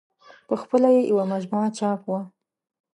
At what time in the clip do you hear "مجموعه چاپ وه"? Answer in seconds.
1.33-2.21